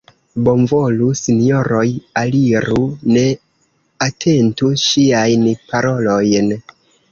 Bonvolu, 0.45 1.09
sinjoroj, 1.19 1.83
aliru, 2.21 2.79
ne 3.17 3.27
atentu 4.09 4.73
ŝiajn 4.87 5.47
parolojn! 5.71 6.53